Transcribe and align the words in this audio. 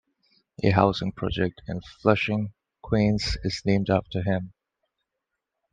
A 0.63 0.71
housing 0.71 1.11
project 1.11 1.61
in 1.67 1.79
Flushing, 2.01 2.53
Queens, 2.81 3.37
is 3.43 3.61
named 3.65 3.91
after 3.91 4.23
him. 4.23 4.51